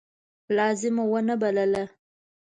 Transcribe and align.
لازمه 0.57 1.03
ونه 1.11 1.35
بلله. 1.41 1.83